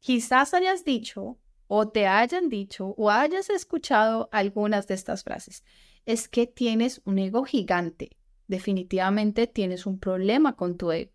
[0.00, 1.38] quizás hayas dicho
[1.68, 5.64] o te hayan dicho o hayas escuchado algunas de estas frases.
[6.04, 8.16] Es que tienes un ego gigante.
[8.48, 11.12] Definitivamente tienes un problema con tu ego.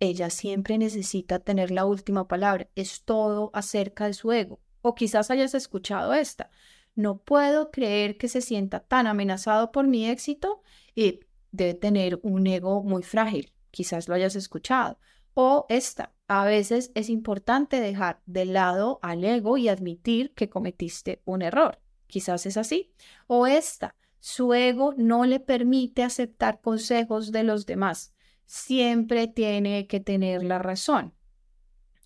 [0.00, 2.68] Ella siempre necesita tener la última palabra.
[2.74, 4.60] Es todo acerca de su ego.
[4.82, 6.50] O quizás hayas escuchado esta.
[6.94, 10.62] No puedo creer que se sienta tan amenazado por mi éxito
[10.94, 11.20] y
[11.52, 13.52] debe tener un ego muy frágil.
[13.70, 14.98] Quizás lo hayas escuchado.
[15.34, 21.22] O esta, a veces es importante dejar de lado al ego y admitir que cometiste
[21.24, 21.80] un error.
[22.06, 22.92] Quizás es así.
[23.26, 28.14] O esta, su ego no le permite aceptar consejos de los demás.
[28.46, 31.14] Siempre tiene que tener la razón.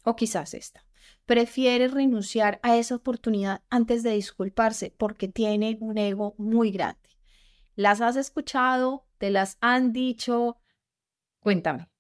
[0.05, 0.87] O quizás esta.
[1.27, 7.11] Prefiere renunciar a esa oportunidad antes de disculparse porque tiene un ego muy grande.
[7.75, 9.05] ¿Las has escuchado?
[9.19, 10.57] ¿Te las han dicho?
[11.41, 11.94] Cuéntame.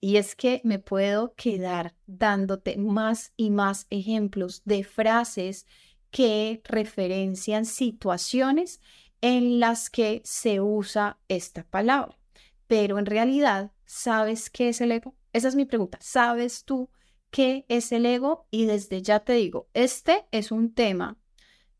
[0.00, 5.66] Y es que me puedo quedar dándote más y más ejemplos de frases
[6.10, 8.80] que referencian situaciones
[9.20, 12.18] en las que se usa esta palabra.
[12.66, 15.14] Pero en realidad, ¿sabes qué es el ego?
[15.32, 15.98] Esa es mi pregunta.
[16.00, 16.90] ¿Sabes tú
[17.30, 18.46] qué es el ego?
[18.50, 21.16] Y desde ya te digo, este es un tema,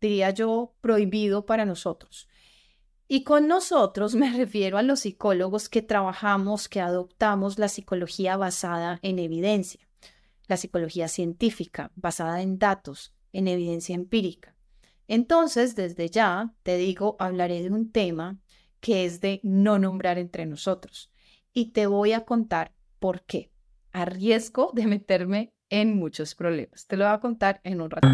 [0.00, 2.28] diría yo, prohibido para nosotros.
[3.08, 8.98] Y con nosotros me refiero a los psicólogos que trabajamos, que adoptamos la psicología basada
[9.02, 9.88] en evidencia,
[10.48, 14.56] la psicología científica basada en datos, en evidencia empírica.
[15.08, 18.40] Entonces, desde ya, te digo, hablaré de un tema
[18.80, 21.10] que es de no nombrar entre nosotros.
[21.52, 23.52] Y te voy a contar por qué,
[23.92, 26.86] a riesgo de meterme en muchos problemas.
[26.86, 28.08] Te lo voy a contar en un rato.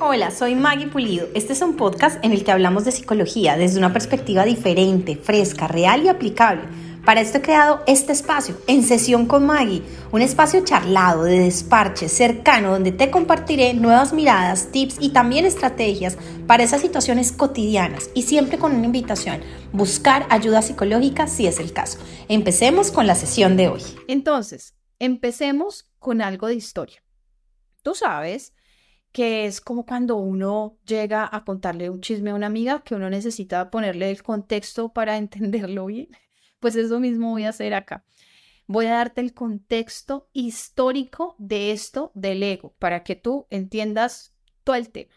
[0.00, 1.28] Hola, soy Maggie Pulido.
[1.34, 5.68] Este es un podcast en el que hablamos de psicología desde una perspectiva diferente, fresca,
[5.68, 6.62] real y aplicable.
[7.04, 12.08] Para esto he creado este espacio, En Sesión con Maggie, un espacio charlado, de desparche,
[12.08, 16.16] cercano, donde te compartiré nuevas miradas, tips y también estrategias
[16.46, 19.40] para esas situaciones cotidianas y siempre con una invitación,
[19.72, 21.98] buscar ayuda psicológica si es el caso.
[22.28, 23.82] Empecemos con la sesión de hoy.
[24.06, 27.02] Entonces, Empecemos con algo de historia.
[27.82, 28.52] Tú sabes
[29.12, 33.08] que es como cuando uno llega a contarle un chisme a una amiga que uno
[33.08, 36.08] necesita ponerle el contexto para entenderlo bien.
[36.60, 38.04] Pues eso mismo voy a hacer acá.
[38.66, 44.34] Voy a darte el contexto histórico de esto del ego para que tú entiendas
[44.64, 45.12] todo el tema.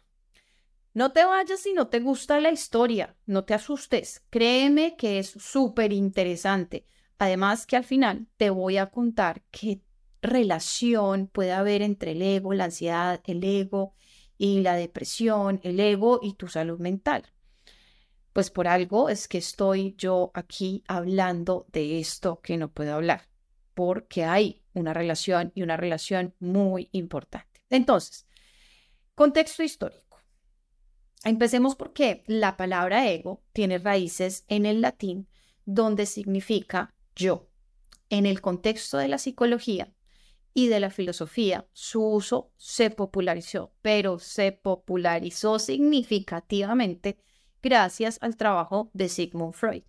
[0.93, 5.29] No te vayas si no te gusta la historia, no te asustes, créeme que es
[5.29, 6.87] súper interesante.
[7.17, 9.81] Además que al final te voy a contar qué
[10.25, 13.93] relación puede haber entre el ego, la ansiedad, el ego
[14.37, 17.23] y la depresión, el ego y tu salud mental.
[18.33, 23.29] Pues por algo es que estoy yo aquí hablando de esto que no puedo hablar,
[23.73, 27.61] porque hay una relación y una relación muy importante.
[27.69, 28.27] Entonces,
[29.15, 30.19] contexto histórico.
[31.23, 35.27] Empecemos porque la palabra ego tiene raíces en el latín
[35.65, 37.47] donde significa yo.
[38.09, 39.94] En el contexto de la psicología
[40.57, 47.17] y de la filosofía, su uso se popularizó, pero se popularizó significativamente
[47.61, 49.83] gracias al trabajo de Sigmund Freud.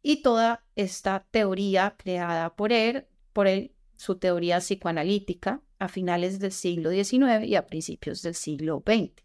[0.00, 6.52] Y toda esta teoría creada por él, por él, su teoría psicoanalítica a finales del
[6.52, 9.24] siglo XIX y a principios del siglo XX.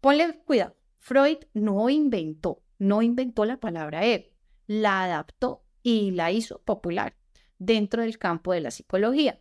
[0.00, 4.30] Ponle cuidado, Freud no inventó, no inventó la palabra ego,
[4.66, 7.14] la adaptó y la hizo popular
[7.58, 9.40] dentro del campo de la psicología.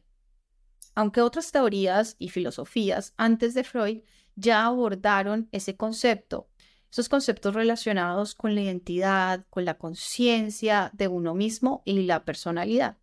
[1.00, 4.02] Aunque otras teorías y filosofías antes de Freud
[4.36, 6.50] ya abordaron ese concepto,
[6.92, 12.98] esos conceptos relacionados con la identidad, con la conciencia de uno mismo y la personalidad.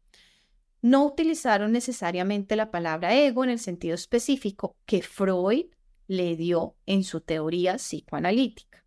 [0.83, 5.65] No utilizaron necesariamente la palabra ego en el sentido específico que Freud
[6.07, 8.85] le dio en su teoría psicoanalítica.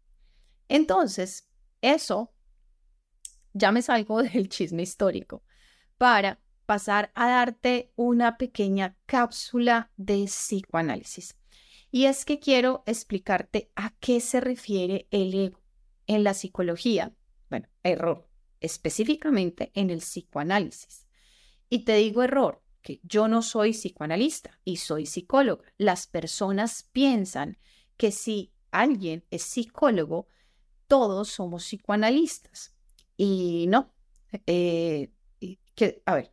[0.67, 1.49] Entonces,
[1.81, 2.31] eso
[3.53, 5.41] ya me salgo del chisme histórico,
[5.97, 6.39] para
[6.69, 11.35] pasar a darte una pequeña cápsula de psicoanálisis.
[11.89, 15.59] Y es que quiero explicarte a qué se refiere el ego
[16.05, 17.11] en la psicología.
[17.49, 18.29] Bueno, error,
[18.59, 21.07] específicamente en el psicoanálisis.
[21.69, 25.63] Y te digo error, que yo no soy psicoanalista y soy psicóloga.
[25.79, 27.57] Las personas piensan
[27.97, 30.27] que si alguien es psicólogo,
[30.87, 32.75] todos somos psicoanalistas.
[33.17, 33.91] Y no.
[34.45, 35.09] Eh,
[35.73, 36.31] que, a ver,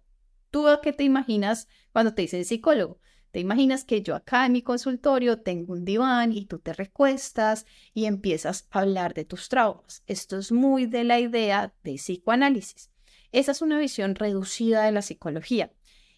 [0.51, 3.01] ¿tú qué te imaginas cuando te dicen psicólogo?
[3.37, 7.67] Te imaginas que yo acá en mi consultorio tengo un diván y tú te recuestas
[7.93, 10.03] y empiezas a hablar de tus traumas.
[10.07, 12.91] Esto es muy de la idea de psicoanálisis.
[13.33, 15.71] Esa es una visión reducida de la psicología.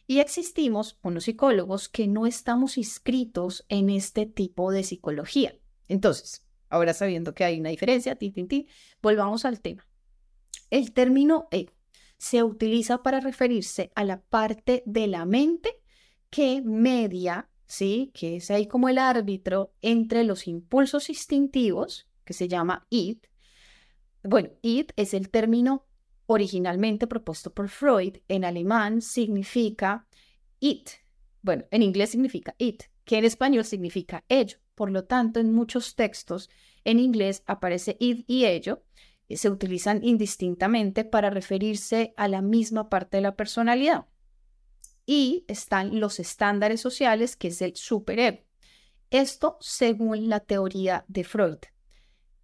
[0.07, 5.59] Y existimos unos psicólogos que no estamos inscritos en este tipo de psicología.
[5.89, 8.33] Entonces, ahora sabiendo que hay una diferencia, ti,
[9.03, 9.85] volvamos al tema.
[10.71, 11.73] El término ego
[12.19, 15.81] se utiliza para referirse a la parte de la mente
[16.31, 18.11] que media, ¿sí?
[18.13, 23.19] Que es ahí como el árbitro entre los impulsos instintivos, que se llama id.
[24.23, 25.87] Bueno, id es el término
[26.27, 28.19] originalmente propuesto por Freud.
[28.29, 30.07] En alemán significa
[30.61, 30.91] it.
[31.41, 34.59] Bueno, en inglés significa it, que en español significa ello.
[34.75, 36.51] Por lo tanto, en muchos textos
[36.85, 38.85] en inglés aparece id y ello,
[39.37, 44.07] se utilizan indistintamente para referirse a la misma parte de la personalidad.
[45.05, 48.39] Y están los estándares sociales, que es el superego.
[49.11, 51.59] Esto según la teoría de Freud.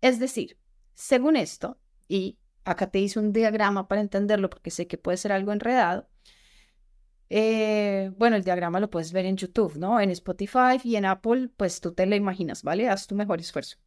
[0.01, 0.59] Es decir,
[0.95, 1.79] según esto,
[2.09, 6.09] y acá te hice un diagrama para entenderlo porque sé que puede ser algo enredado.
[7.31, 10.01] Eh, bueno, el diagrama lo puedes ver en YouTube, ¿no?
[10.01, 12.89] En Spotify y en Apple, pues tú te lo imaginas, ¿vale?
[12.89, 13.79] Haz tu mejor esfuerzo.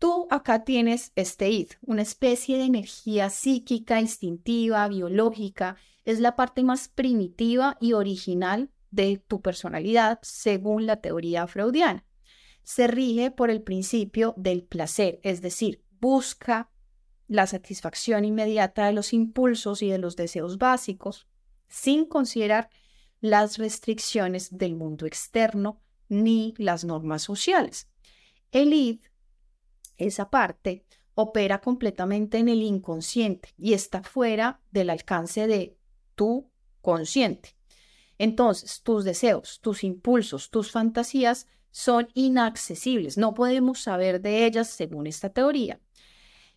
[0.00, 5.76] Tú acá tienes este id, una especie de energía psíquica, instintiva, biológica.
[6.06, 12.06] Es la parte más primitiva y original de tu personalidad, según la teoría freudiana.
[12.62, 16.70] Se rige por el principio del placer, es decir, busca
[17.28, 21.28] la satisfacción inmediata de los impulsos y de los deseos básicos,
[21.68, 22.70] sin considerar
[23.20, 27.86] las restricciones del mundo externo ni las normas sociales.
[28.50, 29.00] El id
[30.00, 35.76] esa parte opera completamente en el inconsciente y está fuera del alcance de
[36.14, 36.50] tu
[36.80, 37.56] consciente.
[38.18, 43.16] Entonces, tus deseos, tus impulsos, tus fantasías son inaccesibles.
[43.16, 45.80] No podemos saber de ellas según esta teoría.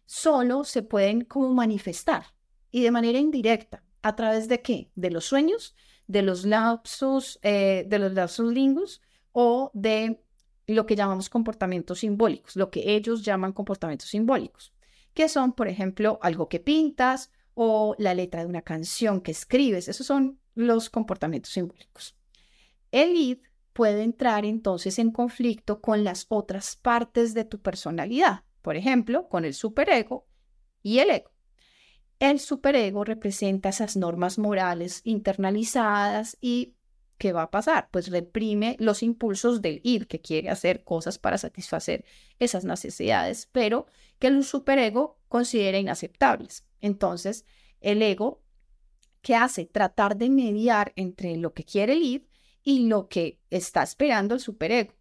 [0.06, 2.25] Solo se pueden como manifestar
[2.72, 3.84] y de manera indirecta.
[4.01, 4.92] ¿A través de qué?
[4.96, 5.75] De los sueños,
[6.07, 9.01] de los lapsos, eh, de los lapsos lingus
[9.31, 10.22] o de
[10.68, 14.74] lo que llamamos comportamientos simbólicos, lo que ellos llaman comportamientos simbólicos,
[15.13, 19.88] que son, por ejemplo, algo que pintas o la letra de una canción que escribes.
[19.88, 22.15] Esos son los comportamientos simbólicos.
[22.92, 23.39] El id
[23.74, 29.45] puede entrar entonces en conflicto con las otras partes de tu personalidad, por ejemplo, con
[29.45, 30.27] el superego
[30.81, 31.31] y el ego.
[32.19, 36.75] El superego representa esas normas morales internalizadas y
[37.18, 37.89] ¿qué va a pasar?
[37.92, 42.06] Pues reprime los impulsos del id, que quiere hacer cosas para satisfacer
[42.39, 43.88] esas necesidades, pero
[44.19, 46.65] que el superego considera inaceptables.
[46.81, 47.45] Entonces,
[47.81, 48.42] el ego,
[49.21, 49.65] ¿qué hace?
[49.65, 52.21] Tratar de mediar entre lo que quiere el id
[52.63, 54.94] y lo que está esperando el superego,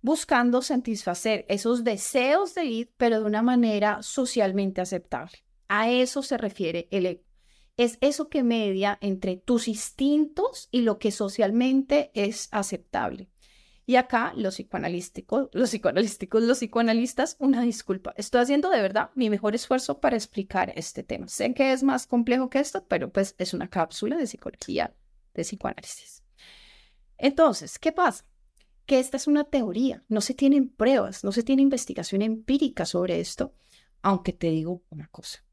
[0.00, 5.44] buscando satisfacer esos deseos del id, pero de una manera socialmente aceptable.
[5.68, 7.31] A eso se refiere el ego
[7.76, 13.28] es eso que media entre tus instintos y lo que socialmente es aceptable.
[13.84, 18.14] Y acá los psicoanalísticos, los psicoanalísticos, los psicoanalistas, una disculpa.
[18.16, 21.26] Estoy haciendo de verdad mi mejor esfuerzo para explicar este tema.
[21.28, 24.94] Sé que es más complejo que esto, pero pues es una cápsula de psicología,
[25.34, 26.22] de psicoanálisis.
[27.18, 28.24] Entonces, ¿qué pasa?
[28.86, 33.20] Que esta es una teoría, no se tienen pruebas, no se tiene investigación empírica sobre
[33.20, 33.54] esto,
[34.02, 35.44] aunque te digo una cosa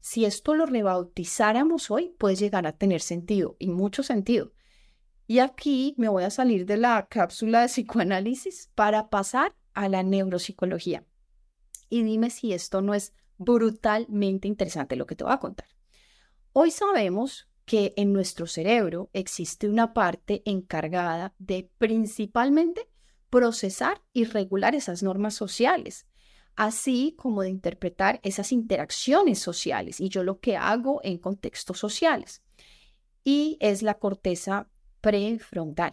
[0.00, 4.52] si esto lo rebautizáramos hoy, puede llegar a tener sentido y mucho sentido.
[5.26, 10.02] Y aquí me voy a salir de la cápsula de psicoanálisis para pasar a la
[10.02, 11.04] neuropsicología.
[11.90, 15.68] Y dime si esto no es brutalmente interesante lo que te voy a contar.
[16.52, 22.88] Hoy sabemos que en nuestro cerebro existe una parte encargada de principalmente
[23.28, 26.07] procesar y regular esas normas sociales
[26.58, 32.42] así como de interpretar esas interacciones sociales y yo lo que hago en contextos sociales.
[33.22, 34.68] Y es la corteza
[35.00, 35.92] prefrontal,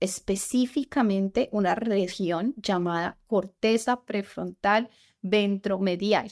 [0.00, 4.90] específicamente una región llamada corteza prefrontal
[5.22, 6.30] ventromedial.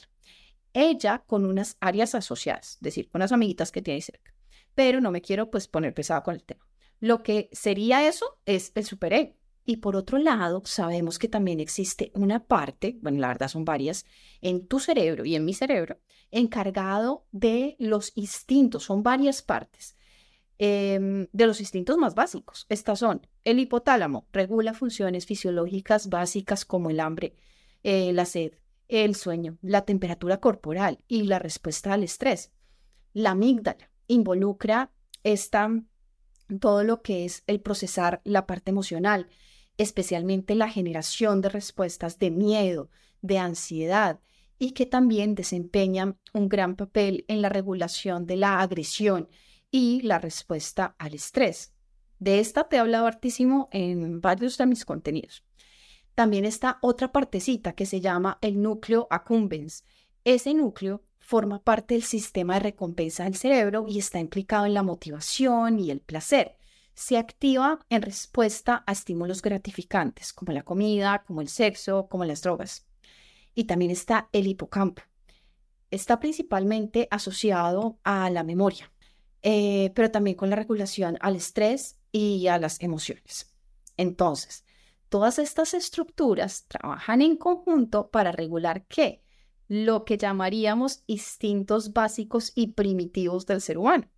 [0.74, 4.34] Ella con unas áreas asociadas, es decir, con unas amiguitas que tiene cerca.
[4.74, 6.68] Pero no me quiero pues poner pesada con el tema.
[7.00, 12.10] Lo que sería eso es el superego y por otro lado, sabemos que también existe
[12.14, 14.04] una parte, bueno, la verdad son varias,
[14.40, 15.98] en tu cerebro y en mi cerebro,
[16.30, 19.96] encargado de los instintos, son varias partes.
[20.62, 22.66] Em, de los instintos más básicos.
[22.68, 27.34] Estas son el hipotálamo, regula funciones fisiológicas básicas como el hambre,
[27.82, 28.52] eh, la sed,
[28.86, 32.52] el sueño, la temperatura corporal y la respuesta al estrés.
[33.14, 35.70] La amígdala involucra esta,
[36.60, 39.28] todo lo que es el procesar la parte emocional,
[39.80, 42.90] especialmente la generación de respuestas de miedo,
[43.22, 44.20] de ansiedad
[44.58, 49.30] y que también desempeñan un gran papel en la regulación de la agresión
[49.70, 51.72] y la respuesta al estrés.
[52.18, 55.44] De esta te he hablado hartísimo en varios de mis contenidos.
[56.14, 59.84] También está otra partecita que se llama el núcleo accumbens.
[60.24, 64.82] Ese núcleo forma parte del sistema de recompensa del cerebro y está implicado en la
[64.82, 66.58] motivación y el placer.
[67.00, 72.42] Se activa en respuesta a estímulos gratificantes como la comida, como el sexo, como las
[72.42, 72.86] drogas.
[73.54, 75.00] Y también está el hipocampo.
[75.90, 78.92] Está principalmente asociado a la memoria,
[79.40, 83.50] eh, pero también con la regulación al estrés y a las emociones.
[83.96, 84.66] Entonces,
[85.08, 89.24] todas estas estructuras trabajan en conjunto para regular qué?
[89.68, 94.10] lo que llamaríamos instintos básicos y primitivos del ser humano,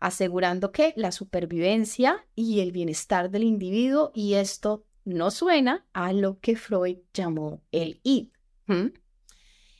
[0.00, 6.40] asegurando que la supervivencia y el bienestar del individuo, y esto no suena a lo
[6.40, 8.28] que Freud llamó el id.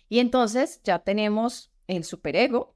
[0.08, 2.74] Y entonces ya tenemos el superego,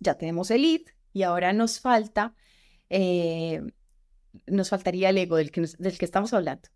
[0.00, 2.34] ya tenemos el id, y ahora nos falta,
[2.88, 3.62] eh,
[4.46, 6.68] nos faltaría el ego del del que estamos hablando.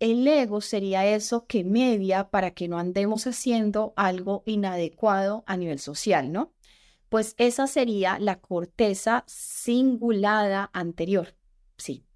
[0.00, 5.78] El ego sería eso que media para que no andemos haciendo algo inadecuado a nivel
[5.78, 6.54] social, ¿no?
[7.10, 11.34] Pues esa sería la corteza cingulada anterior.
[11.76, 12.06] Sí.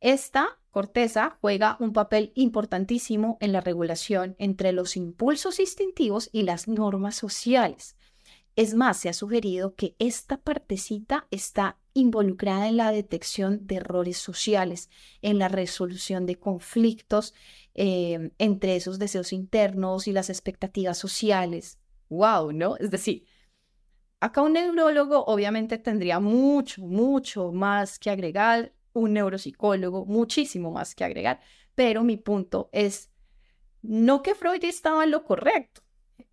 [0.00, 6.68] Esta corteza juega un papel importantísimo en la regulación entre los impulsos instintivos y las
[6.68, 7.96] normas sociales.
[8.56, 14.16] Es más, se ha sugerido que esta partecita está involucrada en la detección de errores
[14.16, 14.88] sociales,
[15.20, 17.34] en la resolución de conflictos
[17.74, 21.78] eh, entre esos deseos internos y las expectativas sociales.
[22.08, 22.52] ¡Wow!
[22.52, 22.76] ¿No?
[22.76, 23.26] Es decir,
[24.20, 31.04] acá un neurólogo obviamente tendría mucho, mucho más que agregar, un neuropsicólogo muchísimo más que
[31.04, 31.40] agregar,
[31.74, 33.10] pero mi punto es
[33.82, 35.84] no que Freud estaba en lo correcto,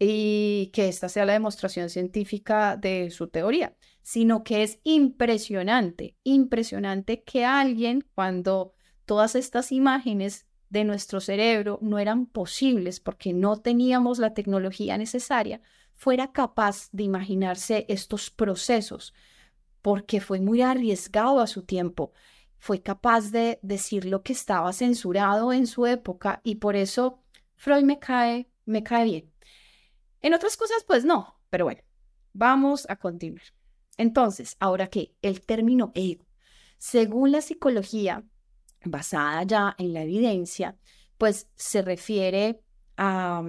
[0.04, 7.24] y que esta sea la demostración científica de su teoría, sino que es impresionante, impresionante
[7.24, 8.74] que alguien, cuando
[9.06, 15.62] todas estas imágenes de nuestro cerebro no eran posibles porque no teníamos la tecnología necesaria,
[16.02, 19.14] fuera capaz de imaginarse estos procesos,
[19.84, 22.12] porque fue muy arriesgado a su tiempo,
[22.58, 27.22] fue capaz de decir lo que estaba censurado en su época y por eso
[27.56, 29.32] Freud me cae, me cae bien.
[30.22, 31.84] En otras cosas, pues no, pero bueno,
[32.34, 33.46] vamos a continuar.
[33.96, 36.26] Entonces, ahora que el término ego,
[36.80, 38.24] según la psicología,
[38.86, 40.80] basada ya en la evidencia,
[41.20, 42.60] pues se refiere
[42.98, 43.44] a,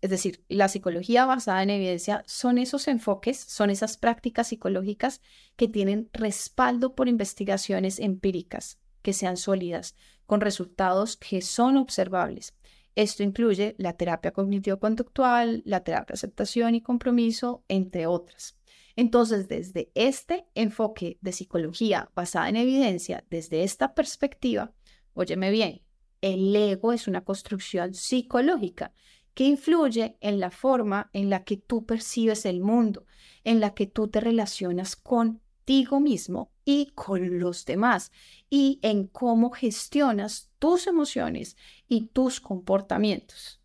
[0.00, 5.20] es decir, la psicología basada en evidencia son esos enfoques, son esas prácticas psicológicas
[5.56, 9.94] que tienen respaldo por investigaciones empíricas, que sean sólidas,
[10.26, 12.54] con resultados que son observables
[12.96, 18.56] esto incluye la terapia cognitivo-conductual, la terapia aceptación y compromiso, entre otras.
[18.96, 24.74] Entonces, desde este enfoque de psicología basada en evidencia, desde esta perspectiva,
[25.14, 25.82] óyeme bien,
[26.20, 28.92] el ego es una construcción psicológica
[29.34, 33.06] que influye en la forma en la que tú percibes el mundo,
[33.44, 38.12] en la que tú te relacionas contigo mismo y con los demás,
[38.48, 41.56] y en cómo gestionas tus emociones
[41.88, 43.60] y tus comportamientos.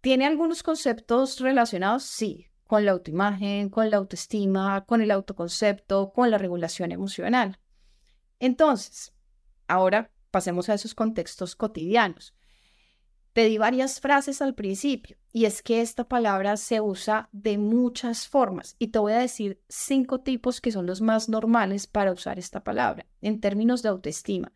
[0.00, 2.02] ¿Tiene algunos conceptos relacionados?
[2.02, 7.60] Sí, con la autoimagen, con la autoestima, con el autoconcepto, con la regulación emocional.
[8.40, 9.12] Entonces,
[9.68, 12.34] ahora pasemos a esos contextos cotidianos.
[13.32, 18.28] Te di varias frases al principio y es que esta palabra se usa de muchas
[18.28, 22.38] formas y te voy a decir cinco tipos que son los más normales para usar
[22.38, 24.52] esta palabra en términos de autoestima.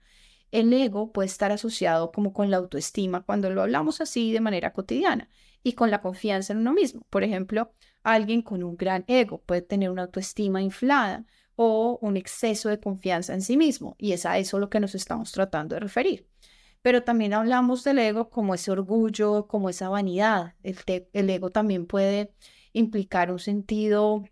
[0.53, 4.75] El ego puede estar asociado como con la autoestima cuando lo hablamos así de manera
[4.75, 5.31] cotidiana
[5.63, 7.07] y con la confianza en uno mismo.
[7.09, 12.69] Por ejemplo, alguien con un gran ego puede tener una autoestima inflada o un exceso
[12.69, 15.81] de confianza en sí mismo y es a eso lo que nos estamos tratando de
[15.81, 16.29] referir.
[16.87, 20.55] Pero también hablamos del ego como ese orgullo, como esa vanidad.
[20.63, 20.79] El,
[21.13, 22.33] el ego también puede
[22.73, 24.23] implicar un sentido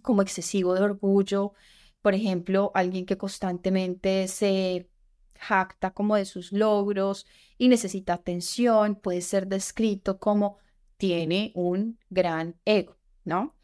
[0.00, 1.52] como excesivo de orgullo.
[2.00, 4.88] Por ejemplo, alguien que constantemente se
[5.34, 7.26] jacta como de sus logros
[7.58, 10.56] y necesita atención, puede ser descrito como
[10.96, 13.54] tiene un gran ego, ¿no?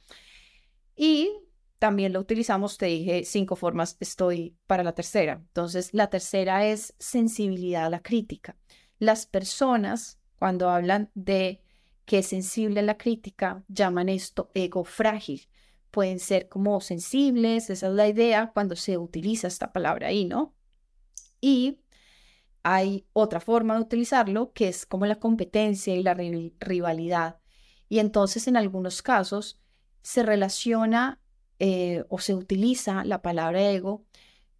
[0.94, 1.30] Y
[1.78, 5.34] también lo utilizamos, te dije, cinco formas, estoy para la tercera.
[5.34, 8.56] Entonces, la tercera es sensibilidad a la crítica.
[8.98, 11.62] Las personas, cuando hablan de
[12.04, 15.48] que es sensible a la crítica, llaman esto ego frágil.
[15.90, 20.54] Pueden ser como sensibles, esa es la idea cuando se utiliza esta palabra ahí, ¿no?
[21.40, 21.80] Y
[22.62, 27.38] hay otra forma de utilizarlo que es como la competencia y la rivalidad.
[27.88, 29.60] Y entonces en algunos casos
[30.02, 31.20] se relaciona
[31.58, 34.04] eh, o se utiliza la palabra ego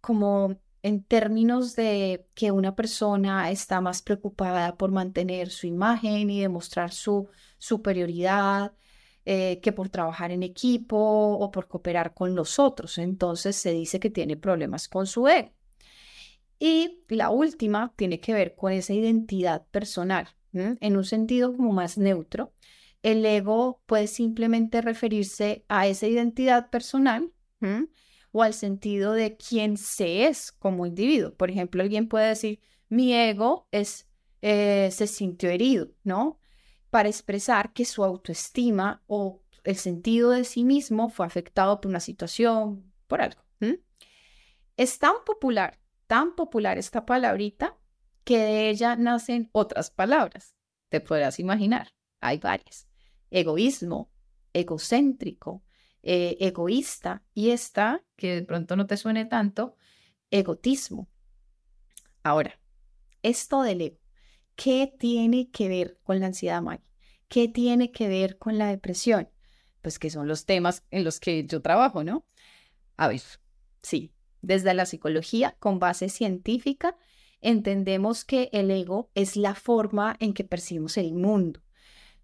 [0.01, 6.41] como en términos de que una persona está más preocupada por mantener su imagen y
[6.41, 8.73] demostrar su superioridad
[9.25, 12.97] eh, que por trabajar en equipo o por cooperar con los otros.
[12.97, 15.51] Entonces se dice que tiene problemas con su ego.
[16.59, 21.97] Y la última tiene que ver con esa identidad personal, en un sentido como más
[21.97, 22.53] neutro.
[23.01, 27.31] El ego puede simplemente referirse a esa identidad personal
[28.31, 31.33] o al sentido de quién se es como individuo.
[31.35, 34.07] Por ejemplo, alguien puede decir, mi ego es,
[34.41, 36.39] eh, se sintió herido, ¿no?
[36.89, 41.99] Para expresar que su autoestima o el sentido de sí mismo fue afectado por una
[41.99, 43.41] situación, por algo.
[44.77, 45.77] Es tan popular,
[46.07, 47.77] tan popular esta palabrita
[48.23, 50.55] que de ella nacen otras palabras.
[50.87, 52.88] Te podrás imaginar, hay varias.
[53.31, 54.11] Egoísmo,
[54.53, 55.63] egocéntrico,
[56.01, 59.75] eh, egoísta y esta, que de pronto no te suene tanto,
[60.31, 61.09] egotismo.
[62.23, 62.59] Ahora,
[63.21, 63.97] esto del ego,
[64.55, 66.85] ¿qué tiene que ver con la ansiedad, Maggie?
[67.27, 69.29] ¿Qué tiene que ver con la depresión?
[69.81, 72.25] Pues que son los temas en los que yo trabajo, ¿no?
[72.97, 73.21] A ver,
[73.81, 76.97] sí, desde la psicología con base científica
[77.41, 81.61] entendemos que el ego es la forma en que percibimos el mundo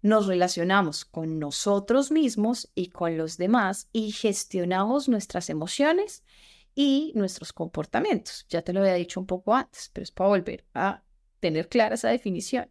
[0.02, 6.22] nos relacionamos con nosotros mismos y con los demás y gestionamos nuestras emociones
[6.74, 8.46] y nuestros comportamientos.
[8.48, 11.02] Ya te lo había dicho un poco antes, pero es para volver a
[11.40, 12.70] tener clara esa definición.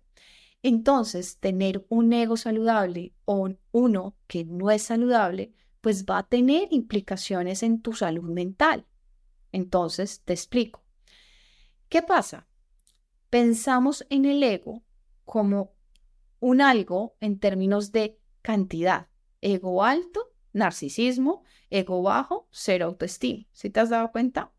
[0.64, 6.70] Entonces, tener un ego saludable o uno que no es saludable, pues va a tener
[6.72, 8.88] implicaciones en tu salud mental.
[9.52, 10.84] Entonces, te explico.
[11.90, 12.48] ¿Qué pasa?
[13.30, 14.82] Pensamos en el ego
[15.24, 15.75] como
[16.46, 19.08] un algo en términos de cantidad.
[19.42, 23.48] Ego alto, narcisismo, ego bajo, cero autoestima.
[23.52, 24.52] ¿Sí te has dado cuenta?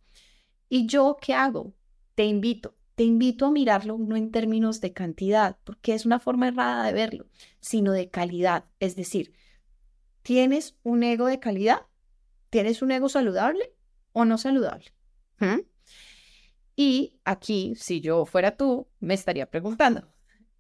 [0.69, 1.75] ¿Y yo qué hago?
[2.17, 6.49] Te invito, te invito a mirarlo no en términos de cantidad, porque es una forma
[6.49, 7.29] errada de verlo,
[7.61, 8.65] sino de calidad.
[8.81, 9.33] Es decir,
[10.23, 11.83] ¿tienes un ego de calidad?
[12.51, 13.77] ¿Tienes un ego saludable
[14.11, 14.93] o no saludable?
[15.39, 15.61] ¿Mm?
[16.75, 20.16] Y aquí, si yo fuera tú, me estaría preguntando,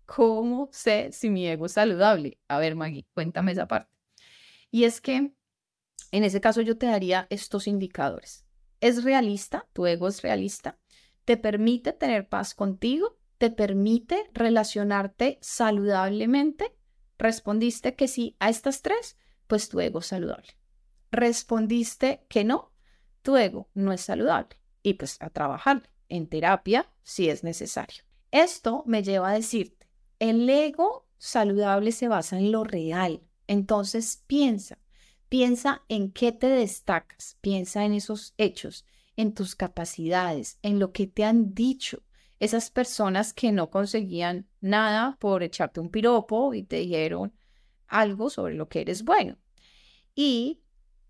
[0.07, 2.39] ¿Cómo sé si mi ego es saludable?
[2.49, 3.93] A ver, Maggie, cuéntame esa parte.
[4.71, 5.33] Y es que
[6.13, 8.47] en ese caso yo te daría estos indicadores.
[8.81, 9.69] ¿Es realista?
[9.73, 10.79] ¿Tu ego es realista?
[11.25, 13.19] ¿Te permite tener paz contigo?
[13.39, 16.75] ¿Te permite relacionarte saludablemente?
[17.19, 19.19] ¿Respondiste que sí a estas tres?
[19.47, 20.57] Pues tu ego es saludable.
[21.11, 22.73] ¿Respondiste que no?
[23.23, 24.57] Tu ego no es saludable.
[24.83, 28.05] Y pues a trabajar en terapia si es necesario.
[28.31, 29.76] Esto me lleva a decirte
[30.19, 33.23] el ego saludable se basa en lo real.
[33.47, 34.79] Entonces piensa,
[35.29, 38.85] piensa en qué te destacas, piensa en esos hechos,
[39.17, 42.03] en tus capacidades, en lo que te han dicho
[42.39, 47.33] esas personas que no conseguían nada por echarte un piropo y te dijeron
[47.87, 49.39] algo sobre lo que eres bueno.
[50.15, 50.61] Y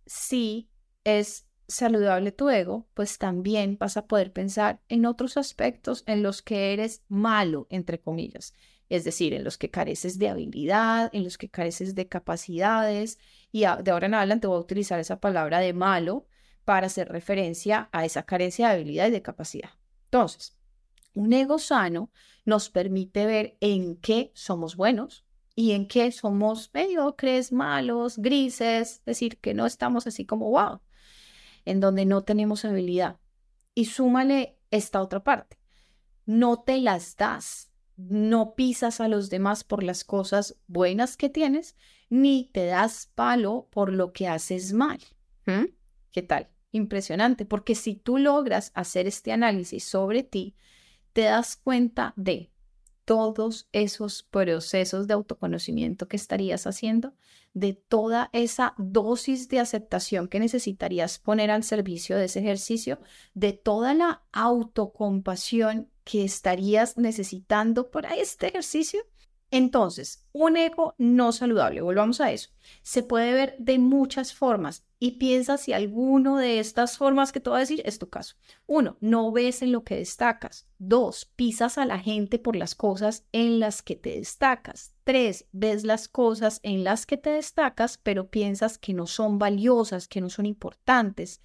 [0.04, 0.68] si
[1.04, 6.42] es saludable tu ego, pues también vas a poder pensar en otros aspectos en los
[6.42, 8.54] que eres malo, entre comillas,
[8.88, 13.18] es decir, en los que careces de habilidad, en los que careces de capacidades,
[13.50, 16.26] y de ahora en adelante voy a utilizar esa palabra de malo
[16.64, 19.70] para hacer referencia a esa carencia de habilidad y de capacidad.
[20.04, 20.56] Entonces,
[21.14, 22.10] un ego sano
[22.44, 29.04] nos permite ver en qué somos buenos y en qué somos mediocres, malos, grises, es
[29.04, 30.80] decir, que no estamos así como wow,
[31.64, 33.18] en donde no tenemos habilidad.
[33.74, 35.58] Y súmale esta otra parte,
[36.26, 41.76] no te las das no pisas a los demás por las cosas buenas que tienes,
[42.10, 44.98] ni te das palo por lo que haces mal.
[45.46, 45.66] ¿Mm?
[46.12, 46.48] ¿Qué tal?
[46.72, 50.54] Impresionante, porque si tú logras hacer este análisis sobre ti,
[51.12, 52.50] te das cuenta de
[53.06, 57.14] todos esos procesos de autoconocimiento que estarías haciendo,
[57.54, 63.00] de toda esa dosis de aceptación que necesitarías poner al servicio de ese ejercicio,
[63.32, 69.02] de toda la autocompasión que estarías necesitando para este ejercicio.
[69.50, 72.50] Entonces, un ego no saludable, volvamos a eso,
[72.82, 77.50] se puede ver de muchas formas y piensa si alguno de estas formas que te
[77.50, 78.36] voy a decir es tu caso.
[78.66, 80.68] Uno, no ves en lo que destacas.
[80.78, 84.94] Dos, pisas a la gente por las cosas en las que te destacas.
[85.04, 90.08] Tres, ves las cosas en las que te destacas, pero piensas que no son valiosas,
[90.08, 91.40] que no son importantes.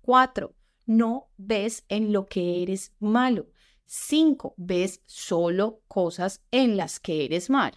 [0.00, 0.54] Cuatro,
[0.86, 3.46] no ves en lo que eres malo.
[3.84, 7.72] Cinco, ves solo cosas en las que eres mal.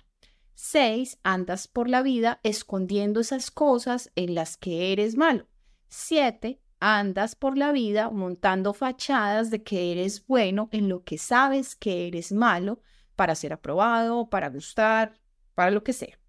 [0.54, 5.48] Seis, andas por la vida escondiendo esas cosas en las que eres malo.
[5.90, 11.76] Siete, andas por la vida montando fachadas de que eres bueno en lo que sabes
[11.76, 12.80] que eres malo
[13.16, 15.20] para ser aprobado, para gustar,
[15.54, 16.20] para lo que sea.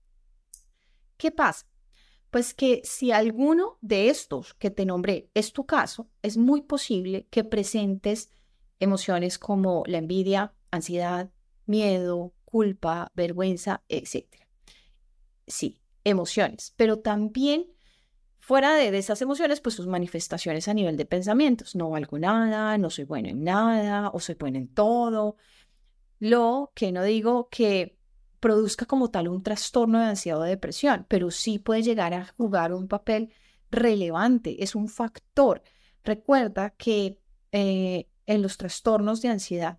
[1.17, 1.67] ¿Qué pasa?
[2.31, 7.27] Pues que si alguno de estos que te nombré es tu caso, es muy posible
[7.31, 8.31] que presentes
[8.81, 11.31] emociones como la envidia, ansiedad,
[11.67, 14.27] miedo, culpa, vergüenza, etc.
[15.47, 17.67] Sí, emociones, pero también
[18.47, 21.75] fuera de, esas emociones, pues sus manifestaciones a nivel de pensamientos.
[21.75, 25.37] No valgo nada, no soy bueno en nada o soy bueno en todo.
[26.21, 27.99] Lo que no digo que
[28.39, 32.73] produzca como tal un trastorno de ansiedad o depresión, pero sí puede llegar a jugar
[32.73, 33.33] un papel
[33.73, 35.63] relevante, es un factor.
[36.05, 37.19] Recuerda que
[37.51, 39.79] eh, en los trastornos de ansiedad,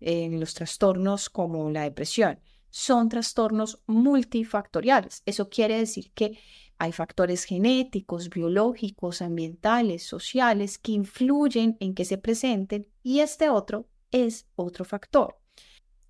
[0.00, 2.40] en los trastornos como la depresión,
[2.70, 5.22] son trastornos multifactoriales.
[5.26, 6.38] Eso quiere decir que
[6.78, 13.88] hay factores genéticos, biológicos, ambientales, sociales que influyen en que se presenten y este otro
[14.10, 15.38] es otro factor.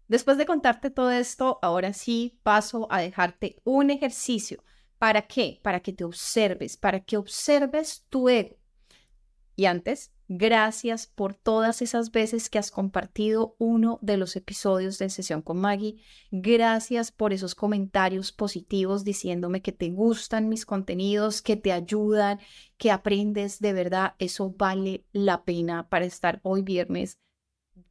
[0.08, 4.62] Después de contarte todo esto, ahora sí paso a dejarte un ejercicio.
[4.98, 5.58] ¿Para qué?
[5.62, 8.56] Para que te observes, para que observes tu ego.
[9.56, 15.10] Y antes, gracias por todas esas veces que has compartido uno de los episodios de
[15.10, 15.96] Sesión con Maggie.
[16.30, 22.40] Gracias por esos comentarios positivos diciéndome que te gustan mis contenidos, que te ayudan,
[22.78, 24.14] que aprendes de verdad.
[24.18, 27.18] Eso vale la pena para estar hoy viernes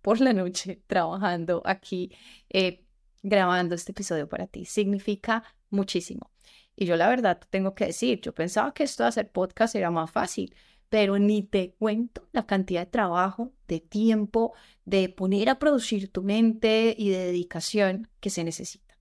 [0.01, 2.11] por la noche trabajando aquí,
[2.49, 2.85] eh,
[3.23, 4.65] grabando este episodio para ti.
[4.65, 6.31] Significa muchísimo.
[6.75, 9.91] Y yo la verdad tengo que decir, yo pensaba que esto de hacer podcast era
[9.91, 10.55] más fácil,
[10.91, 14.51] pero ni te cuento la cantidad de trabajo, de tiempo,
[14.83, 18.97] de poner a producir tu mente y de dedicación que se necesita.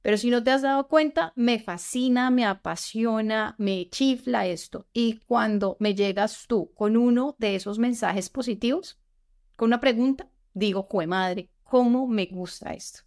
[0.00, 4.86] Pero si no te has dado cuenta, me fascina, me apasiona, me chifla esto.
[4.94, 8.98] Y cuando me llegas tú con uno de esos mensajes positivos,
[9.54, 13.00] con una pregunta, digo, jue madre, ¿cómo me gusta esto?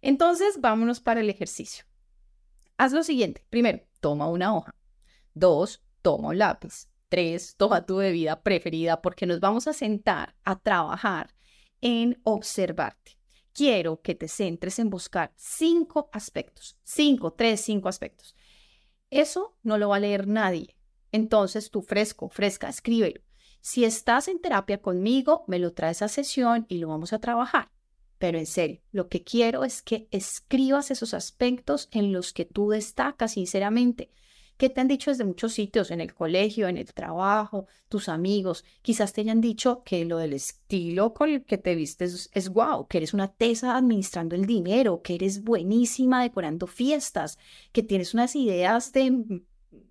[0.00, 1.84] Entonces, vámonos para el ejercicio.
[2.76, 3.44] Haz lo siguiente.
[3.50, 4.72] Primero, toma una hoja.
[5.34, 6.86] Dos, toma un lápiz.
[7.08, 11.34] Tres, toma tu bebida preferida porque nos vamos a sentar a trabajar
[11.80, 13.18] en observarte.
[13.52, 16.76] Quiero que te centres en buscar cinco aspectos.
[16.82, 18.34] Cinco, tres, cinco aspectos.
[19.08, 20.76] Eso no lo va a leer nadie.
[21.12, 23.22] Entonces, tú fresco, fresca, escríbelo.
[23.60, 27.70] Si estás en terapia conmigo, me lo traes a sesión y lo vamos a trabajar.
[28.18, 32.70] Pero en serio, lo que quiero es que escribas esos aspectos en los que tú
[32.70, 34.10] destacas sinceramente.
[34.56, 38.64] ¿Qué te han dicho desde muchos sitios, en el colegio, en el trabajo, tus amigos?
[38.80, 42.86] Quizás te hayan dicho que lo del estilo con el que te vistes es, guau,
[42.86, 47.38] que eres una tesa administrando el dinero, que eres buenísima decorando fiestas,
[47.72, 49.42] que tienes unas ideas de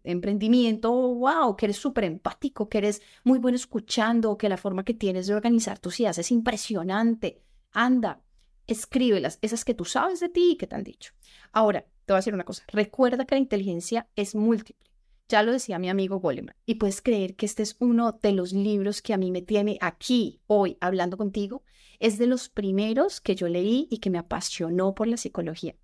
[0.04, 4.96] emprendimiento, wow, que eres súper empático, que eres muy bueno escuchando, que la forma que
[4.96, 7.44] tienes de organizar tus ideas es impresionante.
[7.72, 8.24] Anda,
[8.66, 11.14] escríbelas, esas que tú sabes de ti y que te han dicho.
[11.52, 14.90] Ahora, te voy a decir una cosa, recuerda que la inteligencia es múltiple.
[15.28, 18.54] Ya lo decía mi amigo Goleman, y puedes creer que este es uno de los
[18.54, 21.64] libros que a mí me tiene aquí hoy hablando contigo.
[22.00, 25.76] Es de los primeros que yo leí y que me apasionó por la psicología.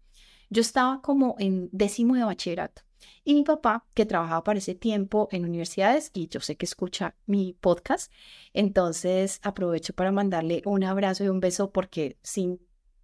[0.49, 2.83] Yo estaba como en décimo de bachillerato
[3.23, 7.15] y mi papá, que trabajaba para ese tiempo en universidades, y yo sé que escucha
[7.25, 8.11] mi podcast,
[8.53, 12.59] entonces aprovecho para mandarle un abrazo y un beso porque sin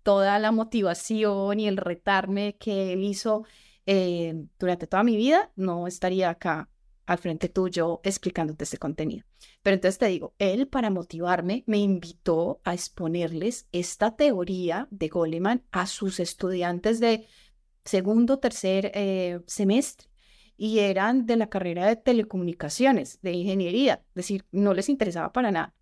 [0.07, 3.43] toda la motivación y el retarme que él hizo
[3.85, 6.69] eh, durante toda mi vida, no estaría acá
[7.05, 9.25] al frente tuyo explicándote este contenido.
[9.61, 15.65] Pero entonces te digo, él para motivarme me invitó a exponerles esta teoría de Goleman
[15.71, 17.27] a sus estudiantes de
[17.83, 20.07] segundo, tercer eh, semestre
[20.55, 25.51] y eran de la carrera de telecomunicaciones, de ingeniería, es decir, no les interesaba para
[25.51, 25.75] nada,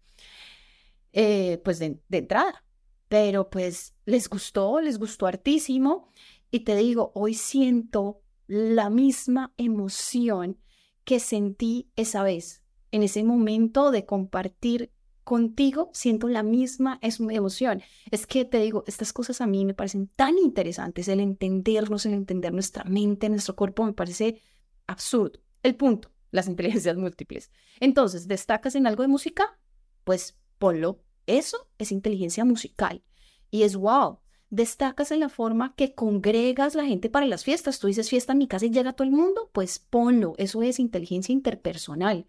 [1.13, 2.64] eh, pues de, de, entrada,
[3.07, 6.09] pero pues les gustó, les gustó hartísimo
[6.51, 10.59] y te digo, hoy siento la misma emoción
[11.03, 14.91] que sentí esa vez, en ese momento de compartir
[15.25, 17.81] contigo siento la misma emoción.
[18.11, 22.13] Es que te digo, estas cosas a mí me parecen tan interesantes, el entendernos, el
[22.13, 24.41] entender nuestra mente, nuestro cuerpo, me parece
[24.87, 25.41] absurdo.
[25.63, 27.51] El punto, las inteligencias múltiples.
[27.81, 29.59] Entonces, ¿destacas en algo de música?
[30.05, 31.04] Pues ponlo.
[31.27, 33.03] Eso es inteligencia musical.
[33.51, 34.19] Y es wow.
[34.49, 37.79] Destacas en la forma que congregas la gente para las fiestas.
[37.79, 39.49] Tú dices fiesta en mi casa y llega todo el mundo.
[39.53, 40.33] Pues ponlo.
[40.38, 42.27] Eso es inteligencia interpersonal.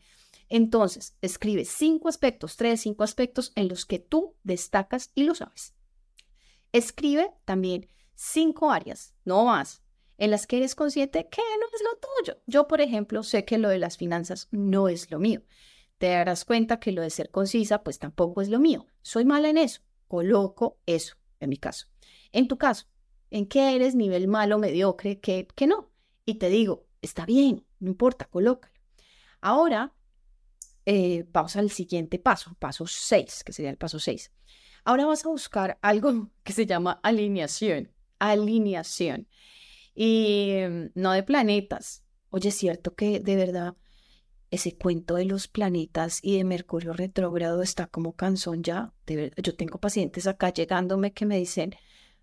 [0.48, 5.74] Entonces, escribe cinco aspectos, tres, cinco aspectos en los que tú destacas y lo sabes.
[6.72, 9.82] Escribe también cinco áreas, no más,
[10.18, 12.42] en las que eres consciente que no es lo tuyo.
[12.46, 15.42] Yo, por ejemplo, sé que lo de las finanzas no es lo mío.
[15.98, 18.86] Te darás cuenta que lo de ser concisa, pues tampoco es lo mío.
[19.02, 19.80] Soy mala en eso.
[20.08, 21.86] Coloco eso, en mi caso.
[22.32, 22.86] En tu caso,
[23.30, 25.90] ¿en qué eres nivel malo, mediocre, que, que no?
[26.24, 28.74] Y te digo, está bien, no importa, colócalo.
[29.40, 29.94] Ahora,
[30.84, 34.32] eh, vamos al siguiente paso, paso 6, que sería el paso 6.
[34.84, 37.92] Ahora vas a buscar algo que se llama alineación.
[38.18, 39.28] Alineación
[39.96, 42.04] y em, no de planetas.
[42.30, 43.74] Oye, es cierto que de verdad
[44.50, 48.92] ese cuento de los planetas y de Mercurio retrógrado está como cansón ya.
[49.06, 51.74] De verdad, yo tengo pacientes acá llegándome que me dicen,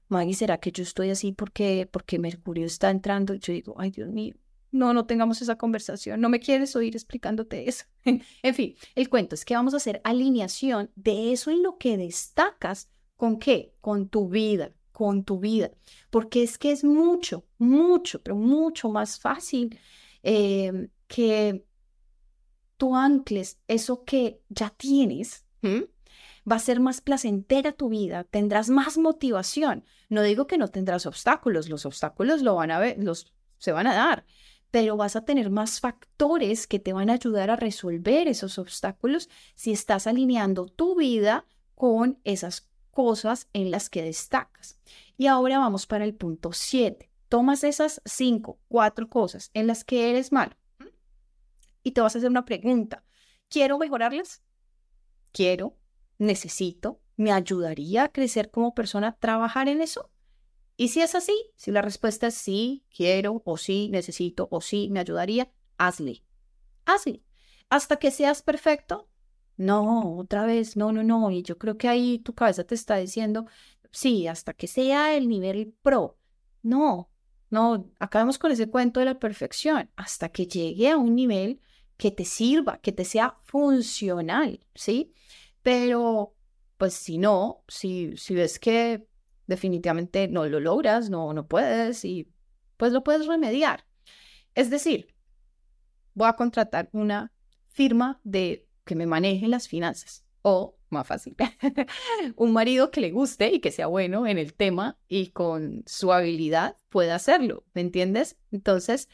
[0.07, 3.33] Maggie, ¿será que yo estoy así porque, porque Mercurio está entrando?
[3.35, 4.35] Yo digo, ay Dios mío,
[4.71, 7.85] no, no tengamos esa conversación, no me quieres oír explicándote eso.
[8.03, 11.97] en fin, el cuento es que vamos a hacer alineación de eso en lo que
[11.97, 13.73] destacas, ¿con qué?
[13.81, 15.71] Con tu vida, con tu vida,
[16.09, 19.77] porque es que es mucho, mucho, pero mucho más fácil
[20.23, 21.65] em, que
[22.83, 25.45] tú ancles eso que ya tienes.
[25.63, 29.85] Va a ser más placentera tu vida, tendrás más motivación.
[30.09, 33.87] No digo que no tendrás obstáculos, los obstáculos lo van a ver, los se van
[33.87, 34.25] a dar,
[34.69, 39.29] pero vas a tener más factores que te van a ayudar a resolver esos obstáculos
[39.55, 44.77] si estás alineando tu vida con esas cosas en las que destacas.
[45.15, 47.09] Y ahora vamos para el punto 7.
[47.29, 50.57] Tomas esas 5, 4 cosas en las que eres malo
[51.83, 53.03] y te vas a hacer una pregunta.
[53.49, 54.41] ¿Quiero mejorarlas?
[55.31, 55.77] Quiero,
[56.17, 60.11] necesito, me ayudaría a crecer como persona trabajar en eso.
[60.75, 64.89] Y si es así, si la respuesta es sí, quiero, o sí, necesito, o sí,
[64.89, 66.23] me ayudaría, hazle.
[66.85, 67.23] Hazle.
[67.69, 69.07] Hasta que seas perfecto,
[69.57, 71.31] no, otra vez, no, no, no.
[71.31, 73.45] Y yo creo que ahí tu cabeza te está diciendo,
[73.91, 76.17] sí, hasta que sea el nivel pro.
[76.63, 77.11] No,
[77.49, 81.61] no, acabemos con ese cuento de la perfección, hasta que llegue a un nivel
[81.97, 85.13] que te sirva, que te sea funcional, ¿sí?
[85.61, 86.35] Pero,
[86.77, 89.07] pues si no, si, si ves que
[89.47, 92.29] definitivamente no lo logras, no, no puedes, y
[92.77, 93.85] pues lo puedes remediar.
[94.55, 95.13] Es decir,
[96.13, 97.31] voy a contratar una
[97.69, 100.25] firma de que me maneje las finanzas.
[100.41, 101.35] O, más fácil,
[102.35, 106.11] un marido que le guste y que sea bueno en el tema y con su
[106.11, 108.37] habilidad pueda hacerlo, ¿me entiendes?
[108.51, 109.07] Entonces,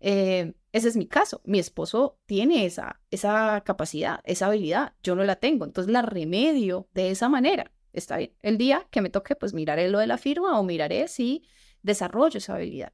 [0.00, 1.40] eh, ese es mi caso.
[1.44, 4.94] Mi esposo tiene esa, esa capacidad, esa habilidad.
[5.02, 5.64] Yo no la tengo.
[5.64, 7.72] Entonces la remedio de esa manera.
[7.92, 8.32] Está bien.
[8.42, 11.44] El día que me toque, pues miraré lo de la firma o miraré si
[11.82, 12.92] desarrollo esa habilidad.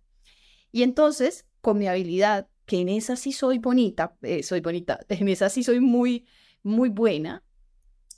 [0.73, 5.29] Y entonces, con mi habilidad que en esa sí soy bonita, eh, soy bonita, en
[5.29, 6.27] esa sí soy muy,
[6.62, 7.45] muy buena,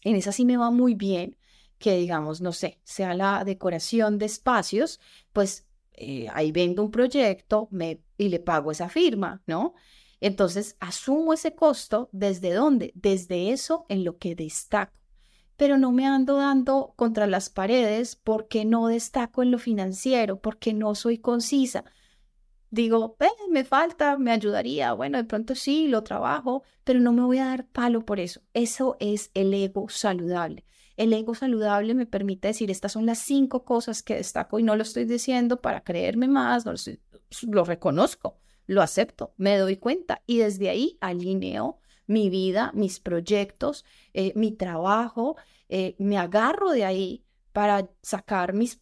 [0.03, 1.37] en esa sí me va muy bien,
[1.79, 5.01] que digamos, no sé, sea la decoración de espacios,
[5.33, 9.75] pues eh, ahí vendo un proyecto me, y le pago esa firma, ¿no?
[10.21, 12.93] Entonces, asumo ese costo desde dónde?
[12.95, 14.93] Desde eso en lo que destaco.
[15.57, 20.75] Pero no me ando dando contra las paredes porque no destaco en lo financiero, porque
[20.75, 21.85] no soy concisa,
[22.71, 27.23] digo, eh, me falta, me ayudaría, bueno, de pronto sí, lo trabajo, pero no me
[27.23, 28.43] voy a dar palo por eso.
[28.55, 30.65] Eso es el ego saludable.
[30.97, 34.75] El ego saludable me permite decir, estas son las cinco cosas que destaco y no
[34.75, 36.79] lo estoy diciendo para creerme más, no lo,
[37.65, 44.33] reconozco, lo acepto, me doy cuenta y desde ahí alineo mi vida, mis proyectos, eh,
[44.35, 45.37] mi trabajo,
[45.69, 48.81] eh, me agarro de ahí para sacar mis,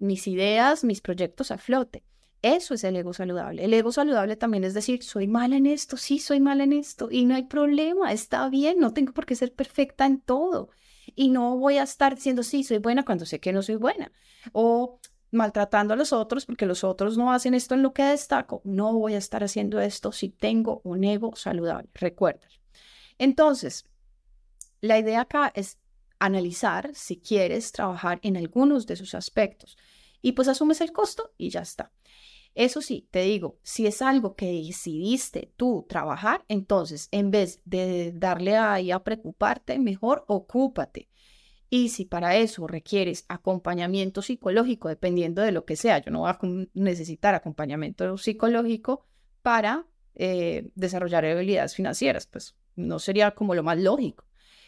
[0.00, 2.04] mis ideas, mis proyectos a flote.
[2.42, 3.64] Eso es el ego saludable.
[3.64, 7.08] El ego saludable también es decir, soy mala en esto, sí, soy mala en esto
[7.10, 10.70] y no hay problema, está bien, no tengo por qué ser perfecta en todo.
[11.14, 14.12] Y no voy a estar diciendo, sí, soy buena cuando sé que no soy buena.
[14.52, 14.98] O
[15.32, 18.60] maltratando a los otros porque los otros no hacen esto en lo que destaco.
[18.64, 21.88] No voy a estar haciendo esto si tengo un ego saludable.
[21.94, 22.46] Recuerda.
[23.18, 23.86] Entonces,
[24.80, 25.78] la idea acá es
[26.18, 29.76] analizar si quieres trabajar en algunos de sus aspectos
[30.20, 31.90] y pues asumes el costo y ya está.
[32.54, 38.12] Eso sí, te digo, si es algo que decidiste tú trabajar, entonces en vez de
[38.14, 41.08] darle ahí a preocuparte, mejor ocúpate.
[41.74, 46.30] Y si para eso requieres acompañamiento psicológico, dependiendo de lo que sea, yo no voy
[46.30, 46.38] a
[46.74, 49.06] necesitar acompañamiento psicológico
[49.40, 54.26] para eh, desarrollar habilidades financieras, pues no sería como lo más lógico.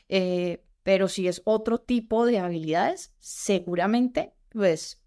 [0.08, 5.02] Eh, pero si es otro tipo de habilidades, seguramente pues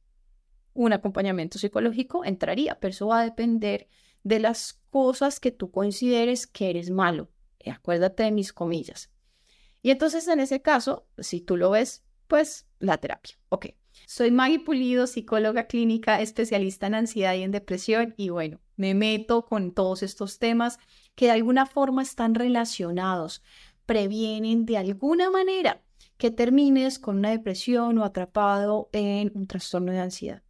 [0.76, 3.88] un acompañamiento psicológico entraría, pero eso va a depender
[4.22, 7.32] de las cosas que tú consideres que eres malo.
[7.58, 9.10] Eh, acuérdate de mis comillas.
[9.82, 13.38] Y entonces en ese caso, si tú lo ves, pues la terapia.
[13.50, 13.68] Ok.
[14.06, 19.46] Soy Maggie Pulido, psicóloga clínica, especialista en ansiedad y en depresión y bueno, me meto
[19.46, 20.78] con todos estos temas
[21.16, 23.44] que de alguna forma están relacionados,
[23.86, 25.82] previenen de alguna manera
[26.18, 30.44] que termines con una depresión o atrapado en un trastorno de ansiedad.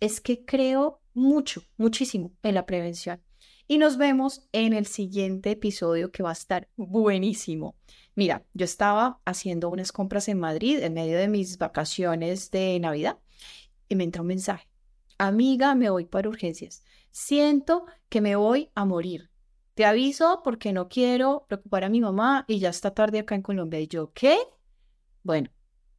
[0.00, 3.20] Es que creo mucho, muchísimo en la prevención.
[3.70, 7.76] Y nos vemos en el siguiente episodio que va a estar buenísimo.
[8.14, 13.18] Mira, yo estaba haciendo unas compras en Madrid en medio de mis vacaciones de Navidad
[13.86, 14.66] y me entró un mensaje.
[15.18, 16.82] Amiga, me voy para urgencias.
[17.10, 19.30] Siento que me voy a morir.
[19.74, 23.42] Te aviso porque no quiero preocupar a mi mamá y ya está tarde acá en
[23.42, 23.80] Colombia.
[23.80, 24.38] Y yo, ¿qué?
[25.22, 25.50] Bueno,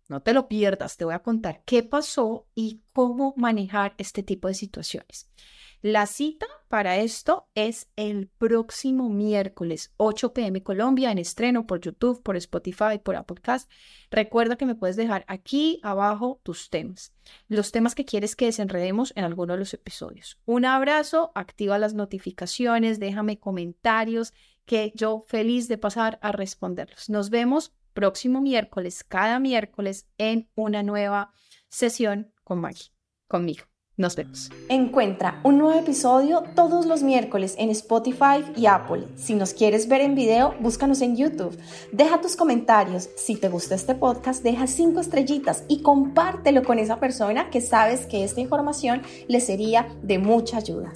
[0.07, 4.47] no te lo pierdas, te voy a contar qué pasó y cómo manejar este tipo
[4.47, 5.29] de situaciones.
[5.81, 12.21] La cita para esto es el próximo miércoles, 8 pm Colombia, en estreno por YouTube,
[12.21, 13.71] por Spotify, por Apple Podcast.
[14.11, 17.13] Recuerda que me puedes dejar aquí abajo tus temas,
[17.47, 20.37] los temas que quieres que desenredemos en alguno de los episodios.
[20.43, 24.33] Un abrazo, activa las notificaciones, déjame comentarios,
[24.65, 27.09] que yo feliz de pasar a responderlos.
[27.09, 31.31] Nos vemos próximo miércoles, cada miércoles, en una nueva
[31.69, 32.91] sesión con Maggie,
[33.29, 33.63] conmigo.
[33.99, 34.49] Nos vemos.
[34.69, 39.07] Encuentra un nuevo episodio todos los miércoles en Spotify y Apple.
[39.17, 41.59] Si nos quieres ver en video, búscanos en YouTube.
[41.91, 43.09] Deja tus comentarios.
[43.17, 48.05] Si te gusta este podcast, deja cinco estrellitas y compártelo con esa persona que sabes
[48.05, 50.93] que esta información le sería de mucha ayuda.